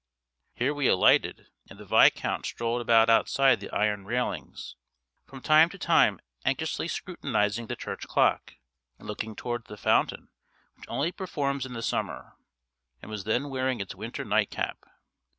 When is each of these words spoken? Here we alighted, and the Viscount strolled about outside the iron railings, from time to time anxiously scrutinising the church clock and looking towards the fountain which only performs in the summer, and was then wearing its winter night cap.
Here 0.55 0.73
we 0.73 0.87
alighted, 0.87 1.51
and 1.69 1.77
the 1.79 1.85
Viscount 1.85 2.47
strolled 2.47 2.81
about 2.81 3.07
outside 3.07 3.59
the 3.59 3.69
iron 3.69 4.03
railings, 4.03 4.75
from 5.27 5.41
time 5.41 5.69
to 5.69 5.77
time 5.77 6.19
anxiously 6.43 6.87
scrutinising 6.87 7.67
the 7.67 7.75
church 7.75 8.07
clock 8.07 8.55
and 8.97 9.07
looking 9.07 9.35
towards 9.35 9.67
the 9.67 9.77
fountain 9.77 10.29
which 10.73 10.89
only 10.89 11.11
performs 11.11 11.67
in 11.67 11.73
the 11.73 11.83
summer, 11.83 12.35
and 12.99 13.11
was 13.11 13.25
then 13.25 13.51
wearing 13.51 13.79
its 13.79 13.93
winter 13.93 14.25
night 14.25 14.49
cap. 14.49 14.87